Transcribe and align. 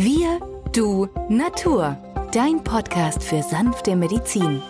Wir, 0.00 0.38
du, 0.72 1.08
Natur. 1.28 1.96
Dein 2.32 2.62
Podcast 2.62 3.20
für 3.20 3.42
sanfte 3.42 3.96
Medizin. 3.96 4.62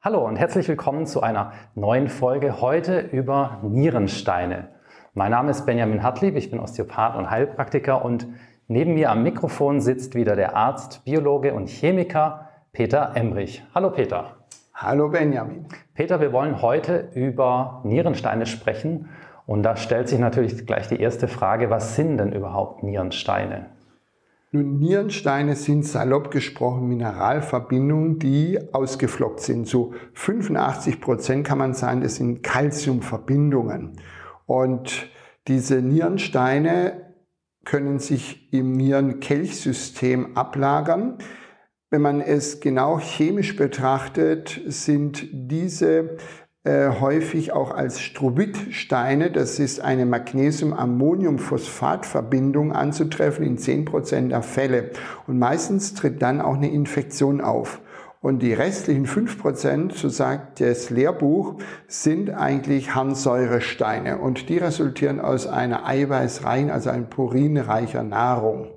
Hallo 0.00 0.24
und 0.24 0.36
herzlich 0.36 0.68
willkommen 0.68 1.06
zu 1.06 1.20
einer 1.20 1.52
neuen 1.74 2.06
Folge 2.06 2.60
heute 2.60 3.00
über 3.00 3.58
Nierensteine. 3.64 4.68
Mein 5.14 5.32
Name 5.32 5.50
ist 5.50 5.66
Benjamin 5.66 6.04
Hartlieb, 6.04 6.36
ich 6.36 6.52
bin 6.52 6.60
Osteopath 6.60 7.16
und 7.16 7.28
Heilpraktiker 7.28 8.04
und 8.04 8.28
neben 8.68 8.94
mir 8.94 9.10
am 9.10 9.24
Mikrofon 9.24 9.80
sitzt 9.80 10.14
wieder 10.14 10.36
der 10.36 10.54
Arzt, 10.54 11.04
Biologe 11.04 11.54
und 11.54 11.68
Chemiker 11.68 12.50
Peter 12.70 13.16
Emrich. 13.16 13.64
Hallo 13.74 13.90
Peter. 13.90 14.37
Hallo 14.80 15.08
Benjamin. 15.08 15.66
Peter, 15.94 16.20
wir 16.20 16.32
wollen 16.32 16.62
heute 16.62 17.08
über 17.12 17.80
Nierensteine 17.82 18.46
sprechen. 18.46 19.08
Und 19.44 19.64
da 19.64 19.74
stellt 19.74 20.08
sich 20.08 20.20
natürlich 20.20 20.66
gleich 20.66 20.86
die 20.86 21.00
erste 21.00 21.26
Frage, 21.26 21.68
was 21.68 21.96
sind 21.96 22.18
denn 22.18 22.30
überhaupt 22.30 22.84
Nierensteine? 22.84 23.70
Nun, 24.52 24.78
Nierensteine 24.78 25.56
sind 25.56 25.84
salopp 25.84 26.30
gesprochen 26.30 26.86
Mineralverbindungen, 26.86 28.20
die 28.20 28.60
ausgeflockt 28.72 29.40
sind. 29.40 29.66
So 29.66 29.94
85 30.14 31.00
Prozent 31.00 31.44
kann 31.44 31.58
man 31.58 31.74
sagen, 31.74 32.02
das 32.02 32.14
sind 32.14 32.44
Calciumverbindungen. 32.44 34.00
Und 34.46 35.08
diese 35.48 35.82
Nierensteine 35.82 37.14
können 37.64 37.98
sich 37.98 38.52
im 38.52 38.74
Nierenkelchsystem 38.74 40.36
ablagern. 40.36 41.18
Wenn 41.90 42.02
man 42.02 42.20
es 42.20 42.60
genau 42.60 42.98
chemisch 42.98 43.56
betrachtet, 43.56 44.60
sind 44.66 45.26
diese 45.32 46.18
äh, 46.64 46.90
häufig 47.00 47.52
auch 47.52 47.70
als 47.70 48.02
Strobitsteine, 48.02 49.30
das 49.30 49.58
ist 49.58 49.80
eine 49.80 50.04
Magnesium-Ammonium-Phosphat-Verbindung 50.04 52.72
anzutreffen 52.72 53.46
in 53.46 53.56
10% 53.56 54.28
der 54.28 54.42
Fälle. 54.42 54.90
Und 55.26 55.38
meistens 55.38 55.94
tritt 55.94 56.20
dann 56.20 56.42
auch 56.42 56.56
eine 56.56 56.70
Infektion 56.70 57.40
auf. 57.40 57.80
Und 58.20 58.42
die 58.42 58.52
restlichen 58.52 59.06
5%, 59.06 59.94
so 59.94 60.10
sagt 60.10 60.60
das 60.60 60.90
Lehrbuch, 60.90 61.54
sind 61.86 62.28
eigentlich 62.28 62.94
Harnsäuresteine. 62.94 64.18
Und 64.18 64.50
die 64.50 64.58
resultieren 64.58 65.20
aus 65.20 65.46
einer 65.46 65.86
eiweißreichen, 65.86 66.70
also 66.70 66.90
ein 66.90 67.08
purinreicher 67.08 68.02
Nahrung. 68.02 68.68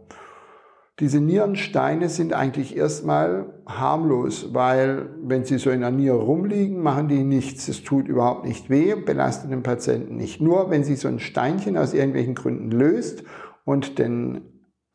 Diese 1.02 1.20
Nierensteine 1.20 2.10
sind 2.10 2.34
eigentlich 2.34 2.78
erstmal 2.78 3.48
harmlos, 3.66 4.54
weil 4.54 5.10
wenn 5.24 5.44
sie 5.44 5.58
so 5.58 5.72
in 5.72 5.82
der 5.82 5.90
Niere 5.90 6.18
rumliegen, 6.18 6.80
machen 6.80 7.08
die 7.08 7.24
nichts. 7.24 7.68
Es 7.68 7.84
tut 7.84 8.08
überhaupt 8.08 8.46
nicht 8.46 8.70
weh, 8.70 8.94
belastet 8.94 9.52
den 9.52 9.64
Patienten 9.64 10.16
nicht. 10.16 10.42
Nur 10.42 10.70
wenn 10.70 10.84
sich 10.84 11.00
so 11.00 11.08
ein 11.08 11.18
Steinchen 11.18 11.76
aus 11.76 11.96
irgendwelchen 11.96 12.36
Gründen 12.36 12.70
löst 12.70 13.24
und 13.66 13.98
den 13.98 14.42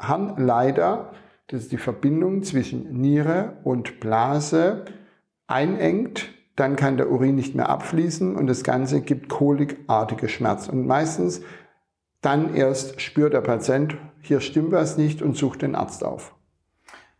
Harnleiter, 0.01 1.11
das 1.49 1.62
ist 1.62 1.73
die 1.73 1.77
Verbindung 1.77 2.45
zwischen 2.45 3.01
Niere 3.01 3.57
und 3.65 3.99
Blase, 3.99 4.84
einengt, 5.49 6.29
dann 6.55 6.77
kann 6.77 6.99
der 6.99 7.11
Urin 7.11 7.34
nicht 7.34 7.57
mehr 7.57 7.69
abfließen 7.69 8.37
und 8.37 8.47
das 8.47 8.62
Ganze 8.62 9.01
gibt 9.01 9.29
kolikartige 9.29 10.29
Schmerz. 10.29 10.69
Und 10.69 10.87
meistens 10.87 11.43
dann 12.20 12.55
erst 12.55 13.00
spürt 13.00 13.33
der 13.33 13.41
Patient, 13.41 13.97
hier 14.20 14.41
stimmt 14.41 14.72
was 14.72 14.97
nicht 14.97 15.22
und 15.22 15.36
sucht 15.36 15.62
den 15.62 15.75
Arzt 15.75 16.05
auf. 16.05 16.34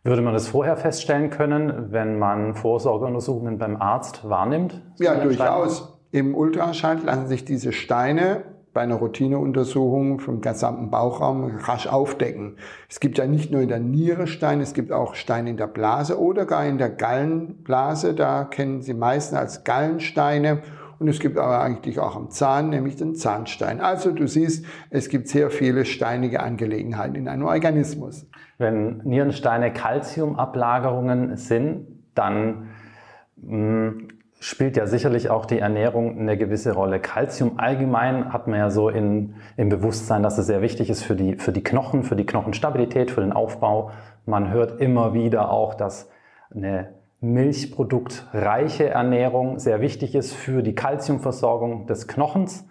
Würde 0.03 0.21
man 0.21 0.33
das 0.33 0.47
vorher 0.47 0.77
feststellen 0.77 1.29
können, 1.29 1.91
wenn 1.91 2.17
man 2.17 2.55
Vorsorgeuntersuchungen 2.55 3.57
beim 3.57 3.75
Arzt 3.81 4.27
wahrnimmt? 4.27 4.81
Ja, 4.99 5.15
durchaus. 5.15 5.99
Im 6.11 6.33
Ultraschall 6.35 6.99
lassen 7.03 7.27
sich 7.27 7.43
diese 7.43 7.73
Steine 7.73 8.43
bei 8.73 8.83
einer 8.83 8.95
Routineuntersuchung 8.95 10.19
vom 10.19 10.39
gesamten 10.39 10.91
Bauchraum 10.91 11.57
rasch 11.63 11.87
aufdecken. 11.87 12.57
Es 12.87 12.99
gibt 12.99 13.17
ja 13.17 13.25
nicht 13.25 13.51
nur 13.51 13.61
in 13.61 13.69
der 13.69 13.79
Niere 13.79 14.27
Steine, 14.27 14.61
es 14.61 14.73
gibt 14.73 14.91
auch 14.91 15.15
Steine 15.15 15.49
in 15.49 15.57
der 15.57 15.67
Blase 15.67 16.19
oder 16.21 16.45
gar 16.45 16.65
in 16.65 16.77
der 16.77 16.91
Gallenblase. 16.91 18.13
Da 18.13 18.43
kennen 18.43 18.81
Sie 18.81 18.93
meistens 18.93 19.37
als 19.37 19.63
Gallensteine 19.63 20.61
und 20.99 21.07
es 21.07 21.19
gibt 21.19 21.37
aber 21.37 21.61
eigentlich 21.61 21.99
auch 21.99 22.15
am 22.15 22.29
Zahn, 22.29 22.69
nämlich 22.69 22.95
den 22.95 23.15
Zahnstein. 23.15 23.81
Also 23.81 24.11
du 24.11 24.27
siehst, 24.27 24.65
es 24.89 25.09
gibt 25.09 25.27
sehr 25.27 25.49
viele 25.49 25.85
steinige 25.85 26.41
Angelegenheiten 26.41 27.15
in 27.15 27.27
einem 27.27 27.45
Organismus. 27.45 28.27
Wenn 28.57 28.99
Nierensteine 29.03 29.71
Calciumablagerungen 29.71 31.37
sind, 31.37 31.87
dann 32.15 32.69
hm, 33.41 34.07
spielt 34.39 34.77
ja 34.77 34.85
sicherlich 34.85 35.29
auch 35.29 35.45
die 35.45 35.59
Ernährung 35.59 36.19
eine 36.19 36.37
gewisse 36.37 36.73
Rolle. 36.73 36.99
Calcium 36.99 37.59
allgemein 37.59 38.33
hat 38.33 38.47
man 38.47 38.59
ja 38.59 38.69
so 38.69 38.89
in, 38.89 39.35
im 39.55 39.69
Bewusstsein, 39.69 40.23
dass 40.23 40.37
es 40.37 40.47
sehr 40.47 40.61
wichtig 40.61 40.89
ist 40.89 41.03
für 41.03 41.15
die, 41.15 41.35
für 41.35 41.51
die 41.51 41.63
Knochen, 41.63 42.03
für 42.03 42.15
die 42.15 42.25
Knochenstabilität, 42.25 43.11
für 43.11 43.21
den 43.21 43.33
Aufbau. 43.33 43.91
Man 44.25 44.51
hört 44.51 44.79
immer 44.79 45.13
wieder 45.13 45.51
auch, 45.51 45.73
dass 45.73 46.09
eine 46.53 46.96
milchproduktreiche 47.19 48.89
Ernährung 48.89 49.59
sehr 49.59 49.81
wichtig 49.81 50.15
ist 50.15 50.33
für 50.33 50.61
die 50.61 50.75
Kalziumversorgung 50.75 51.87
des 51.87 52.07
Knochens. 52.07 52.65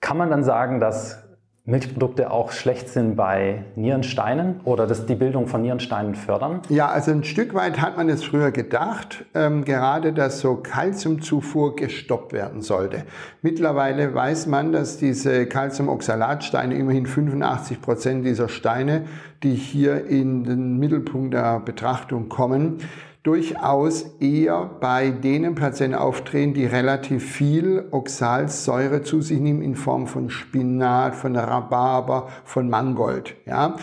Kann 0.00 0.18
man 0.18 0.30
dann 0.30 0.44
sagen, 0.44 0.80
dass 0.80 1.24
Milchprodukte 1.66 2.30
auch 2.30 2.52
schlecht 2.52 2.90
sind 2.90 3.16
bei 3.16 3.64
Nierensteinen 3.74 4.60
oder 4.64 4.86
dass 4.86 5.06
die 5.06 5.14
Bildung 5.14 5.46
von 5.46 5.62
Nierensteinen 5.62 6.14
fördern? 6.14 6.60
Ja, 6.68 6.88
also 6.88 7.10
ein 7.10 7.24
Stück 7.24 7.54
weit 7.54 7.80
hat 7.80 7.96
man 7.96 8.10
es 8.10 8.22
früher 8.22 8.50
gedacht, 8.50 9.24
ähm, 9.34 9.64
gerade 9.64 10.12
dass 10.12 10.40
so 10.40 10.56
Kalziumzufuhr 10.56 11.74
gestoppt 11.74 12.34
werden 12.34 12.60
sollte. 12.60 13.04
Mittlerweile 13.40 14.14
weiß 14.14 14.46
man, 14.46 14.72
dass 14.72 14.98
diese 14.98 15.46
Calciumoxalatsteine, 15.46 16.74
immerhin 16.74 17.06
85 17.06 17.80
Prozent 17.80 18.26
dieser 18.26 18.50
Steine, 18.50 19.06
die 19.42 19.54
hier 19.54 20.04
in 20.04 20.44
den 20.44 20.76
Mittelpunkt 20.76 21.32
der 21.32 21.60
Betrachtung 21.60 22.28
kommen, 22.28 22.80
durchaus 23.24 24.16
eher 24.20 24.70
bei 24.80 25.10
denen 25.10 25.54
Patienten 25.54 25.96
auftreten, 25.96 26.54
die 26.54 26.66
relativ 26.66 27.24
viel 27.24 27.88
Oxalsäure 27.90 29.02
zu 29.02 29.22
sich 29.22 29.40
nehmen 29.40 29.62
in 29.62 29.74
Form 29.74 30.06
von 30.06 30.30
Spinat, 30.30 31.16
von 31.16 31.34
Rhabarber, 31.34 32.28
von 32.44 32.68
Mangold. 32.68 33.34
Ja. 33.46 33.76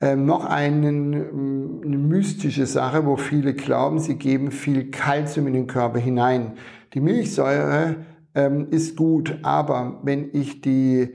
Ähm, 0.00 0.24
noch 0.26 0.44
einen, 0.44 1.12
ähm, 1.12 1.80
eine 1.84 1.98
mystische 1.98 2.66
Sache, 2.66 3.04
wo 3.04 3.16
viele 3.16 3.52
glauben, 3.52 3.98
sie 3.98 4.16
geben 4.16 4.50
viel 4.50 4.90
Kalzium 4.90 5.48
in 5.48 5.54
den 5.54 5.66
Körper 5.66 5.98
hinein. 5.98 6.52
Die 6.94 7.00
Milchsäure 7.00 7.96
ähm, 8.34 8.68
ist 8.70 8.96
gut, 8.96 9.38
aber 9.42 10.00
wenn 10.02 10.30
ich 10.32 10.62
die 10.62 11.14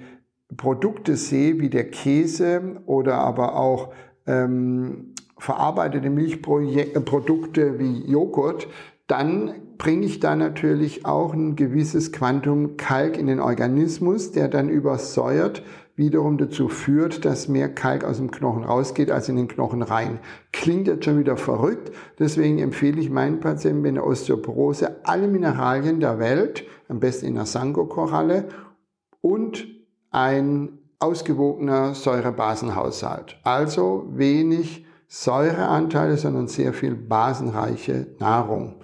Produkte 0.57 1.16
sehe, 1.16 1.59
wie 1.59 1.69
der 1.69 1.89
Käse 1.89 2.81
oder 2.85 3.16
aber 3.16 3.56
auch 3.56 3.94
ähm, 4.28 5.12
verarbeitete 5.43 6.09
Milchprodukte 6.09 7.77
wie 7.77 8.09
Joghurt, 8.09 8.67
dann 9.07 9.53
bringe 9.77 10.05
ich 10.05 10.21
da 10.21 10.37
natürlich 10.37 11.05
auch 11.05 11.33
ein 11.33 11.57
gewisses 11.57 12.13
Quantum 12.13 12.77
Kalk 12.77 13.17
in 13.17 13.27
den 13.27 13.41
Organismus, 13.41 14.31
der 14.31 14.47
dann 14.47 14.69
übersäuert, 14.69 15.61
wiederum 15.97 16.37
dazu 16.37 16.69
führt, 16.69 17.25
dass 17.25 17.49
mehr 17.49 17.67
Kalk 17.67 18.05
aus 18.05 18.17
dem 18.17 18.31
Knochen 18.31 18.63
rausgeht 18.63 19.11
als 19.11 19.27
in 19.27 19.35
den 19.35 19.49
Knochen 19.49 19.81
rein. 19.81 20.19
Klingt 20.53 20.87
jetzt 20.87 21.03
schon 21.03 21.19
wieder 21.19 21.35
verrückt, 21.35 21.91
deswegen 22.19 22.59
empfehle 22.59 23.01
ich 23.01 23.09
meinen 23.09 23.41
Patienten 23.41 23.81
mit 23.81 23.91
einer 23.91 24.07
Osteoporose 24.07 25.01
alle 25.03 25.27
Mineralien 25.27 25.99
der 25.99 26.19
Welt, 26.19 26.63
am 26.87 27.01
besten 27.01 27.25
in 27.25 27.35
einer 27.35 27.45
Sango-Koralle 27.45 28.45
und 29.19 29.67
ein 30.09 30.79
ausgewogener 30.99 31.95
Säurebasenhaushalt. 31.95 33.41
Also 33.43 34.07
wenig 34.09 34.85
Säureanteile, 35.16 36.18
sondern 36.18 36.47
sehr 36.47 36.74
viel 36.74 36.96
basenreiche 36.96 38.07
Nahrung. 38.18 38.78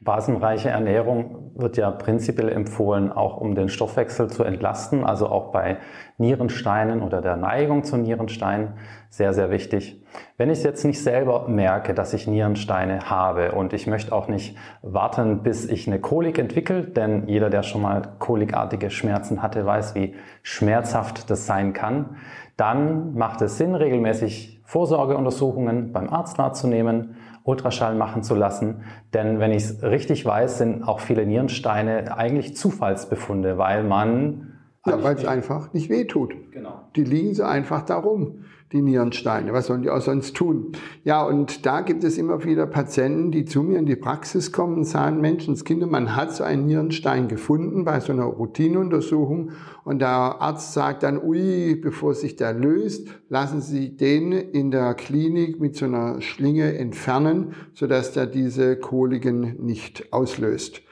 Basenreiche 0.00 0.68
Ernährung 0.68 1.50
wird 1.56 1.76
ja 1.76 1.90
prinzipiell 1.90 2.50
empfohlen, 2.50 3.10
auch 3.10 3.36
um 3.38 3.56
den 3.56 3.68
Stoffwechsel 3.68 4.28
zu 4.30 4.44
entlasten, 4.44 5.02
also 5.02 5.26
auch 5.26 5.50
bei 5.50 5.78
Nierensteinen 6.18 7.02
oder 7.02 7.20
der 7.20 7.36
Neigung 7.36 7.82
zu 7.82 7.96
Nierensteinen 7.96 8.74
sehr, 9.10 9.32
sehr 9.32 9.50
wichtig. 9.50 10.00
Wenn 10.36 10.50
ich 10.50 10.62
jetzt 10.62 10.84
nicht 10.84 11.02
selber 11.02 11.48
merke, 11.48 11.94
dass 11.94 12.14
ich 12.14 12.28
Nierensteine 12.28 13.10
habe 13.10 13.50
und 13.50 13.72
ich 13.72 13.88
möchte 13.88 14.12
auch 14.12 14.28
nicht 14.28 14.56
warten, 14.82 15.42
bis 15.42 15.68
ich 15.68 15.88
eine 15.88 15.98
Kolik 15.98 16.38
entwickle, 16.38 16.84
denn 16.84 17.26
jeder, 17.26 17.50
der 17.50 17.64
schon 17.64 17.82
mal 17.82 18.02
kolikartige 18.20 18.88
Schmerzen 18.90 19.42
hatte, 19.42 19.66
weiß, 19.66 19.96
wie 19.96 20.14
schmerzhaft 20.44 21.28
das 21.28 21.46
sein 21.46 21.72
kann, 21.72 22.18
dann 22.56 23.14
macht 23.14 23.42
es 23.42 23.58
Sinn, 23.58 23.74
regelmäßig 23.74 24.51
Vorsorgeuntersuchungen 24.64 25.92
beim 25.92 26.08
Arzt 26.08 26.38
wahrzunehmen, 26.38 27.16
Ultraschall 27.44 27.94
machen 27.94 28.22
zu 28.22 28.34
lassen. 28.34 28.82
Denn 29.12 29.40
wenn 29.40 29.50
ich 29.50 29.64
es 29.64 29.82
richtig 29.82 30.24
weiß, 30.24 30.58
sind 30.58 30.86
auch 30.86 31.00
viele 31.00 31.26
Nierensteine 31.26 32.16
eigentlich 32.16 32.56
Zufallsbefunde, 32.56 33.58
weil 33.58 33.84
man 33.84 34.51
Ja, 34.84 35.02
weil 35.02 35.14
es 35.16 35.24
einfach 35.24 35.72
nicht 35.72 35.90
wehtut. 35.90 36.34
Genau. 36.50 36.80
Die 36.96 37.04
liegen 37.04 37.34
so 37.34 37.44
einfach 37.44 37.82
darum 37.82 38.44
die 38.72 38.82
Nierensteine. 38.82 39.52
Was 39.52 39.66
sollen 39.66 39.82
die 39.82 39.90
auch 39.90 40.00
sonst 40.00 40.34
tun? 40.34 40.72
Ja, 41.04 41.22
und 41.22 41.66
da 41.66 41.82
gibt 41.82 42.04
es 42.04 42.18
immer 42.18 42.42
wieder 42.44 42.66
Patienten, 42.66 43.30
die 43.30 43.44
zu 43.44 43.62
mir 43.62 43.78
in 43.78 43.86
die 43.86 43.96
Praxis 43.96 44.50
kommen 44.50 44.78
und 44.78 44.84
sagen, 44.84 45.20
Menschenskinder, 45.20 45.86
man 45.86 46.16
hat 46.16 46.34
so 46.34 46.42
einen 46.42 46.66
Nierenstein 46.66 47.28
gefunden 47.28 47.84
bei 47.84 48.00
so 48.00 48.12
einer 48.12 48.24
Routineuntersuchung 48.24 49.52
und 49.84 50.00
der 50.00 50.08
Arzt 50.08 50.72
sagt 50.72 51.02
dann, 51.02 51.22
ui, 51.22 51.76
bevor 51.76 52.14
sich 52.14 52.36
der 52.36 52.54
löst, 52.54 53.08
lassen 53.28 53.60
Sie 53.60 53.96
den 53.96 54.32
in 54.32 54.70
der 54.70 54.94
Klinik 54.94 55.60
mit 55.60 55.76
so 55.76 55.84
einer 55.84 56.20
Schlinge 56.20 56.76
entfernen, 56.76 57.54
sodass 57.74 58.12
der 58.12 58.26
diese 58.26 58.76
Koliken 58.76 59.64
nicht 59.64 60.12
auslöst. 60.12 60.82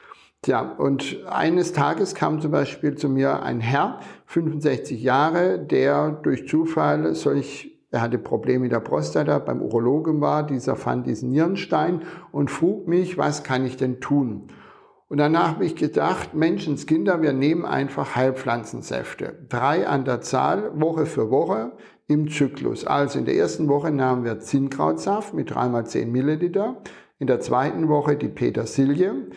Tja, 0.43 0.61
und 0.61 1.19
eines 1.27 1.71
Tages 1.71 2.15
kam 2.15 2.41
zum 2.41 2.51
Beispiel 2.51 2.95
zu 2.95 3.09
mir 3.09 3.43
ein 3.43 3.59
Herr, 3.59 3.99
65 4.25 5.01
Jahre, 5.03 5.59
der 5.59 6.11
durch 6.11 6.47
Zufall 6.47 7.13
solch 7.13 7.71
er 7.91 8.01
hatte 8.01 8.17
Probleme 8.17 8.63
mit 8.63 8.71
der 8.71 8.79
Prostata, 8.79 9.39
beim 9.39 9.61
Urologen 9.61 10.21
war, 10.21 10.45
dieser 10.45 10.77
fand 10.77 11.05
diesen 11.07 11.29
Nierenstein 11.29 12.03
und 12.31 12.49
frug 12.49 12.87
mich, 12.87 13.17
was 13.17 13.43
kann 13.43 13.65
ich 13.65 13.75
denn 13.75 13.99
tun? 13.99 14.47
Und 15.09 15.17
danach 15.17 15.55
habe 15.55 15.65
ich 15.65 15.75
gedacht, 15.75 16.33
Menschenskinder, 16.33 17.21
wir 17.21 17.33
nehmen 17.33 17.65
einfach 17.65 18.15
Heilpflanzensäfte. 18.15 19.45
Drei 19.49 19.85
an 19.85 20.05
der 20.05 20.21
Zahl, 20.21 20.71
Woche 20.79 21.05
für 21.05 21.29
Woche 21.29 21.73
im 22.07 22.29
Zyklus. 22.29 22.87
Also 22.87 23.19
in 23.19 23.25
der 23.25 23.35
ersten 23.35 23.67
Woche 23.67 23.91
nahmen 23.91 24.23
wir 24.23 24.39
Zinnkrautsaft 24.39 25.33
mit 25.33 25.53
dreimal 25.53 25.85
zehn 25.85 26.13
Milliliter. 26.13 26.77
In 27.19 27.27
der 27.27 27.41
zweiten 27.41 27.89
Woche 27.89 28.15
die 28.15 28.29
Petersilie. 28.29 29.27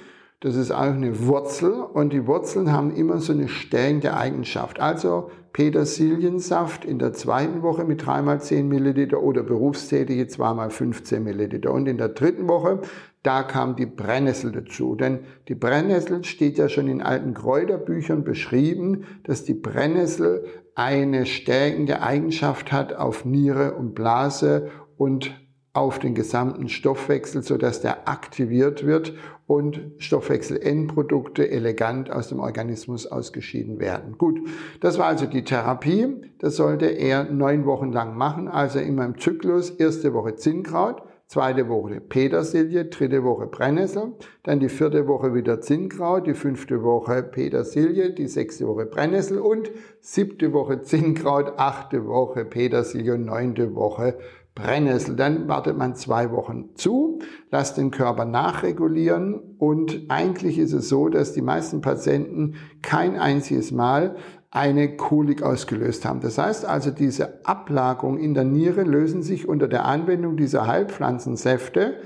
Das 0.45 0.57
ist 0.57 0.73
auch 0.73 0.83
eine 0.83 1.27
Wurzel 1.27 1.73
und 1.73 2.13
die 2.13 2.27
Wurzeln 2.27 2.71
haben 2.71 2.95
immer 2.95 3.19
so 3.19 3.33
eine 3.33 3.49
stärkende 3.49 4.15
Eigenschaft. 4.15 4.79
Also 4.79 5.31
Petersiliensaft 5.55 6.85
in 6.85 6.99
der 6.99 7.15
zweiten 7.15 7.63
Woche 7.63 7.85
mit 7.85 8.05
dreimal 8.05 8.43
10 8.43 8.69
Milliliter 8.69 9.23
oder 9.23 9.43
berufstätige 9.43 10.29
zweimal 10.29 10.69
15 10.69 11.25
Milliliter. 11.25 11.73
Und 11.73 11.87
in 11.87 11.97
der 11.97 12.11
dritten 12.11 12.47
Woche, 12.47 12.83
da 13.23 13.43
kam 13.43 13.75
die 13.75 13.87
Brennnessel 13.87 14.53
dazu. 14.53 14.97
Denn 14.97 15.21
die 15.49 15.55
Brennnessel 15.55 16.25
steht 16.25 16.59
ja 16.59 16.69
schon 16.69 16.89
in 16.89 17.01
alten 17.01 17.33
Kräuterbüchern 17.33 18.23
beschrieben, 18.23 19.05
dass 19.23 19.45
die 19.45 19.55
Brennnessel 19.55 20.45
eine 20.75 21.25
stärkende 21.25 22.03
Eigenschaft 22.03 22.71
hat 22.71 22.93
auf 22.93 23.25
Niere 23.25 23.77
und 23.77 23.95
Blase 23.95 24.69
und 24.99 25.35
auf 25.75 25.99
den 25.99 26.15
gesamten 26.15 26.69
Stoffwechsel, 26.69 27.43
sodass 27.43 27.81
der 27.81 28.09
aktiviert 28.09 28.87
wird 28.87 29.13
und 29.47 29.81
Stoffwechselendprodukte 29.99 31.51
elegant 31.51 32.11
aus 32.11 32.29
dem 32.29 32.39
Organismus 32.39 33.07
ausgeschieden 33.07 33.81
werden. 33.81 34.17
Gut, 34.17 34.39
das 34.81 34.99
war 34.99 35.07
also 35.07 35.27
die 35.27 35.43
Therapie. 35.43 36.07
Das 36.39 36.57
sollte 36.57 36.87
er 36.87 37.25
neun 37.25 37.67
Wochen 37.67 37.93
lang 37.93 38.17
machen, 38.17 38.47
also 38.47 38.79
immer 38.79 39.05
im 39.05 39.19
Zyklus. 39.19 39.71
Erste 39.71 40.15
Woche 40.15 40.37
Zinnkraut, 40.37 41.03
zweite 41.27 41.69
Woche 41.69 42.01
Petersilie, 42.01 42.85
dritte 42.85 43.25
Woche 43.25 43.49
Brennnessel, 43.49 44.13
dann 44.45 44.61
die 44.61 44.69
vierte 44.69 45.09
Woche 45.09 45.35
wieder 45.35 45.61
Zinnkraut, 45.61 46.29
die 46.29 46.35
fünfte 46.35 46.85
Woche 46.85 47.25
Petersilie, 47.25 48.13
die 48.13 48.29
sechste 48.29 48.69
Woche 48.69 48.87
Brennnessel 48.87 49.41
und 49.41 49.73
siebte 50.01 50.53
Woche 50.53 50.83
Zinnkraut, 50.83 51.55
achte 51.57 52.07
Woche 52.07 52.45
Petersilie 52.45 53.15
und 53.15 53.25
neunte 53.25 53.75
Woche 53.75 54.17
Brennnessel. 54.55 55.17
Dann 55.17 55.49
wartet 55.49 55.77
man 55.77 55.97
zwei 55.97 56.31
Wochen 56.31 56.77
zu, 56.77 57.19
lässt 57.51 57.77
den 57.77 57.91
Körper 57.91 58.25
nachregulieren 58.25 59.57
und 59.59 60.05
eigentlich 60.09 60.59
ist 60.59 60.73
es 60.73 60.89
so, 60.89 61.09
dass 61.09 61.33
die 61.33 61.43
meisten 61.43 61.81
Patienten 61.81 62.55
kein 62.83 63.19
einziges 63.19 63.73
Mal 63.73 64.17
eine 64.51 64.97
Kolik 64.97 65.43
ausgelöst 65.43 66.05
haben. 66.05 66.21
Das 66.21 66.39
heißt 66.39 66.65
also, 66.65 66.93
diese 66.93 67.45
Ablagerungen 67.45 68.21
in 68.21 68.35
der 68.35 68.45
Niere 68.45 68.85
lösen 68.85 69.23
sich 69.23 69.49
unter 69.49 69.67
der 69.67 69.85
Anwendung 69.85 70.37
dieser 70.37 70.69
Heilpflanzensäfte 70.69 71.97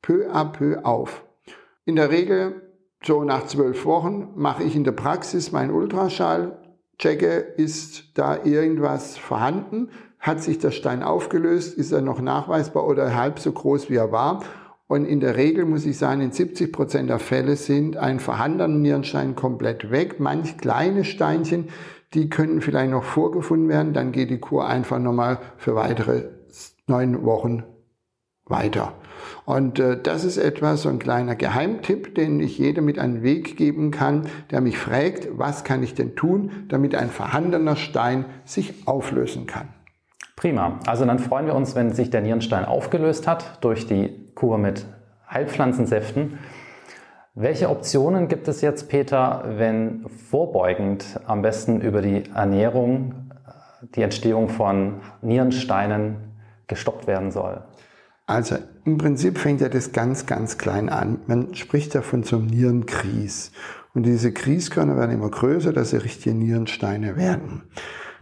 peu 0.00 0.30
à 0.32 0.50
peu 0.50 0.82
auf. 0.84 1.24
In 1.84 1.96
der 1.96 2.10
Regel, 2.10 2.62
so 3.04 3.22
nach 3.24 3.46
zwölf 3.46 3.84
Wochen, 3.84 4.30
mache 4.34 4.62
ich 4.62 4.76
in 4.76 4.84
der 4.84 4.92
Praxis 4.92 5.52
meinen 5.52 5.72
Ultraschall, 5.72 6.58
checke, 6.98 7.36
ist 7.36 8.16
da 8.18 8.44
irgendwas 8.44 9.18
vorhanden, 9.18 9.90
hat 10.20 10.42
sich 10.42 10.58
der 10.58 10.70
Stein 10.70 11.02
aufgelöst? 11.02 11.76
Ist 11.76 11.92
er 11.92 12.02
noch 12.02 12.20
nachweisbar 12.20 12.86
oder 12.86 13.16
halb 13.16 13.38
so 13.38 13.50
groß, 13.50 13.90
wie 13.90 13.96
er 13.96 14.12
war? 14.12 14.44
Und 14.86 15.04
in 15.04 15.20
der 15.20 15.36
Regel 15.36 15.64
muss 15.64 15.86
ich 15.86 15.96
sagen, 15.96 16.20
in 16.20 16.32
70 16.32 16.72
Prozent 16.72 17.08
der 17.08 17.20
Fälle 17.20 17.56
sind 17.56 17.96
ein 17.96 18.20
vorhandener 18.20 18.68
Nierenstein 18.68 19.36
komplett 19.36 19.90
weg. 19.90 20.18
Manch 20.18 20.58
kleine 20.58 21.04
Steinchen, 21.04 21.68
die 22.12 22.28
können 22.28 22.60
vielleicht 22.60 22.90
noch 22.90 23.04
vorgefunden 23.04 23.68
werden. 23.68 23.92
Dann 23.92 24.12
geht 24.12 24.30
die 24.30 24.40
Kur 24.40 24.66
einfach 24.66 24.98
nochmal 24.98 25.38
für 25.56 25.74
weitere 25.74 26.24
neun 26.86 27.24
Wochen 27.24 27.62
weiter. 28.46 28.94
Und 29.44 29.78
äh, 29.78 30.00
das 30.00 30.24
ist 30.24 30.36
etwas, 30.36 30.82
so 30.82 30.88
ein 30.88 30.98
kleiner 30.98 31.36
Geheimtipp, 31.36 32.14
den 32.14 32.40
ich 32.40 32.58
jedem 32.58 32.84
mit 32.84 32.98
einen 32.98 33.22
Weg 33.22 33.56
geben 33.56 33.92
kann, 33.92 34.26
der 34.50 34.60
mich 34.60 34.76
fragt, 34.76 35.28
was 35.32 35.64
kann 35.64 35.82
ich 35.82 35.94
denn 35.94 36.16
tun, 36.16 36.66
damit 36.68 36.94
ein 36.94 37.10
vorhandener 37.10 37.76
Stein 37.76 38.24
sich 38.44 38.86
auflösen 38.86 39.46
kann. 39.46 39.68
Prima. 40.40 40.80
Also 40.86 41.04
dann 41.04 41.18
freuen 41.18 41.44
wir 41.44 41.54
uns, 41.54 41.74
wenn 41.74 41.92
sich 41.92 42.08
der 42.08 42.22
Nierenstein 42.22 42.64
aufgelöst 42.64 43.26
hat 43.26 43.58
durch 43.60 43.86
die 43.86 44.32
Kur 44.34 44.56
mit 44.56 44.86
Heilpflanzensäften. 45.30 46.38
Welche 47.34 47.68
Optionen 47.68 48.26
gibt 48.26 48.48
es 48.48 48.62
jetzt, 48.62 48.88
Peter, 48.88 49.44
wenn 49.58 50.08
vorbeugend 50.08 51.20
am 51.26 51.42
besten 51.42 51.82
über 51.82 52.00
die 52.00 52.24
Ernährung 52.34 53.32
die 53.94 54.00
Entstehung 54.00 54.48
von 54.48 55.02
Nierensteinen 55.20 56.16
gestoppt 56.68 57.06
werden 57.06 57.30
soll? 57.32 57.62
Also 58.26 58.56
im 58.86 58.96
Prinzip 58.96 59.36
fängt 59.36 59.60
ja 59.60 59.68
das 59.68 59.92
ganz, 59.92 60.24
ganz 60.24 60.56
klein 60.56 60.88
an. 60.88 61.18
Man 61.26 61.54
spricht 61.54 61.92
ja 61.92 62.00
von 62.00 62.22
so 62.22 62.36
einem 62.36 62.46
Nierenkries. 62.46 63.52
Und 63.92 64.06
diese 64.06 64.32
Krieskörner 64.32 64.96
werden 64.96 65.10
immer 65.10 65.28
größer, 65.28 65.74
dass 65.74 65.90
sie 65.90 65.98
richtige 65.98 66.34
Nierensteine 66.34 67.16
werden. 67.16 67.64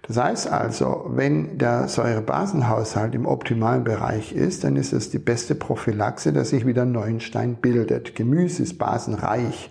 Das 0.09 0.17
heißt 0.17 0.51
also, 0.51 1.05
wenn 1.11 1.59
der 1.59 1.87
Säurebasenhaushalt 1.87 3.15
im 3.15 3.27
optimalen 3.27 3.85
Bereich 3.85 4.33
ist, 4.33 4.65
dann 4.65 4.77
ist 4.77 4.95
es 4.95 5.11
die 5.11 5.19
beste 5.19 5.55
Prophylaxe, 5.55 6.33
dass 6.33 6.49
sich 6.49 6.67
wieder 6.67 6.83
ein 6.83 6.93
neuen 6.93 7.21
Stein 7.21 7.57
bildet. 7.57 8.15
Gemüse 8.17 8.63
ist 8.63 8.79
basenreich. 8.79 9.71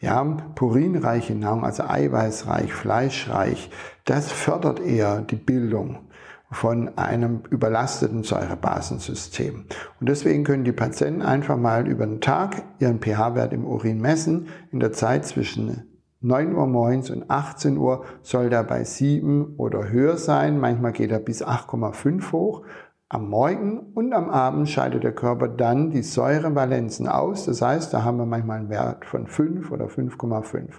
Ja, 0.00 0.22
purinreiche 0.54 1.34
Nahrung, 1.34 1.64
also 1.64 1.82
eiweißreich, 1.82 2.72
fleischreich, 2.72 3.70
das 4.04 4.30
fördert 4.30 4.78
eher 4.78 5.22
die 5.22 5.36
Bildung 5.36 5.98
von 6.50 6.96
einem 6.96 7.40
überlasteten 7.50 8.22
Säurebasensystem. 8.22 9.64
Und 10.00 10.08
deswegen 10.08 10.44
können 10.44 10.64
die 10.64 10.72
Patienten 10.72 11.22
einfach 11.22 11.56
mal 11.56 11.88
über 11.88 12.06
den 12.06 12.20
Tag 12.20 12.62
ihren 12.78 13.00
pH-Wert 13.00 13.52
im 13.52 13.64
Urin 13.64 14.00
messen, 14.00 14.48
in 14.70 14.80
der 14.80 14.92
Zeit 14.92 15.26
zwischen 15.26 15.87
9 16.20 16.54
Uhr 16.56 16.66
morgens 16.66 17.10
und 17.10 17.30
18 17.30 17.78
Uhr 17.78 18.04
soll 18.22 18.50
der 18.50 18.64
bei 18.64 18.82
7 18.82 19.54
oder 19.56 19.88
höher 19.88 20.16
sein. 20.16 20.58
Manchmal 20.58 20.92
geht 20.92 21.12
er 21.12 21.20
bis 21.20 21.44
8,5 21.44 22.32
hoch. 22.32 22.64
Am 23.08 23.30
Morgen 23.30 23.78
und 23.94 24.12
am 24.12 24.28
Abend 24.28 24.68
scheidet 24.68 25.04
der 25.04 25.14
Körper 25.14 25.46
dann 25.46 25.90
die 25.90 26.02
Säurevalenzen 26.02 27.06
aus. 27.06 27.46
Das 27.46 27.62
heißt, 27.62 27.94
da 27.94 28.02
haben 28.02 28.18
wir 28.18 28.26
manchmal 28.26 28.58
einen 28.58 28.68
Wert 28.68 29.04
von 29.04 29.28
5 29.28 29.70
oder 29.70 29.86
5,5. 29.86 30.72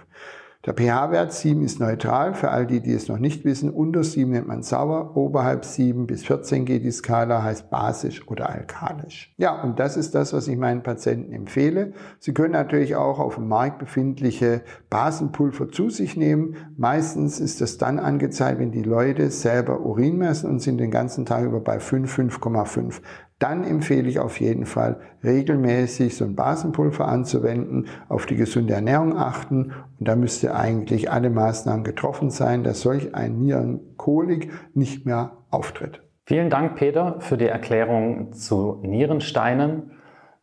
Der 0.66 0.74
pH-Wert 0.74 1.32
7 1.32 1.62
ist 1.62 1.80
neutral. 1.80 2.34
Für 2.34 2.50
all 2.50 2.66
die, 2.66 2.80
die 2.80 2.92
es 2.92 3.08
noch 3.08 3.16
nicht 3.16 3.46
wissen, 3.46 3.70
unter 3.70 4.04
7 4.04 4.30
nennt 4.30 4.46
man 4.46 4.62
sauer, 4.62 5.16
oberhalb 5.16 5.64
7 5.64 6.06
bis 6.06 6.22
14 6.26 6.66
geht 6.66 6.84
die 6.84 6.90
Skala, 6.90 7.42
heißt 7.42 7.70
basisch 7.70 8.28
oder 8.28 8.50
alkalisch. 8.50 9.32
Ja, 9.38 9.62
und 9.62 9.80
das 9.80 9.96
ist 9.96 10.14
das, 10.14 10.34
was 10.34 10.48
ich 10.48 10.58
meinen 10.58 10.82
Patienten 10.82 11.32
empfehle. 11.32 11.94
Sie 12.18 12.34
können 12.34 12.52
natürlich 12.52 12.94
auch 12.94 13.20
auf 13.20 13.36
dem 13.36 13.48
Markt 13.48 13.78
befindliche 13.78 14.60
Basenpulver 14.90 15.70
zu 15.70 15.88
sich 15.88 16.14
nehmen. 16.18 16.56
Meistens 16.76 17.40
ist 17.40 17.62
das 17.62 17.78
dann 17.78 17.98
angezeigt, 17.98 18.58
wenn 18.60 18.70
die 18.70 18.82
Leute 18.82 19.30
selber 19.30 19.80
Urin 19.80 20.18
messen 20.18 20.50
und 20.50 20.60
sind 20.60 20.76
den 20.76 20.90
ganzen 20.90 21.24
Tag 21.24 21.42
über 21.44 21.60
bei 21.60 21.80
5, 21.80 22.18
5,5 22.18 23.00
dann 23.40 23.64
empfehle 23.64 24.08
ich 24.08 24.20
auf 24.20 24.38
jeden 24.38 24.66
Fall 24.66 25.00
regelmäßig 25.24 26.16
so 26.16 26.24
ein 26.24 26.36
Basenpulver 26.36 27.08
anzuwenden, 27.08 27.86
auf 28.08 28.26
die 28.26 28.36
gesunde 28.36 28.74
Ernährung 28.74 29.16
achten 29.16 29.72
und 29.98 30.06
da 30.06 30.14
müsste 30.14 30.54
eigentlich 30.54 31.10
alle 31.10 31.30
Maßnahmen 31.30 31.82
getroffen 31.82 32.30
sein, 32.30 32.62
dass 32.62 32.82
solch 32.82 33.14
ein 33.14 33.40
Nierenkolik 33.40 34.52
nicht 34.74 35.06
mehr 35.06 35.38
auftritt. 35.50 36.02
Vielen 36.24 36.50
Dank, 36.50 36.76
Peter, 36.76 37.18
für 37.20 37.36
die 37.36 37.48
Erklärung 37.48 38.32
zu 38.32 38.78
Nierensteinen. 38.82 39.92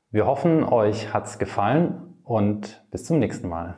Wir 0.10 0.26
hoffen, 0.26 0.64
euch 0.64 1.14
hat 1.14 1.28
es 1.28 1.38
gefallen 1.38 2.16
und 2.24 2.86
bis 2.92 3.06
zum 3.06 3.20
nächsten 3.20 3.48
Mal. 3.48 3.78